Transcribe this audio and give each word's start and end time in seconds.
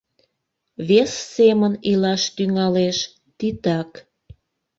Вес 0.87 1.11
семын 1.35 1.73
илаш 1.91 2.23
тӱҥалеш— 2.35 2.97
титак. 3.37 3.91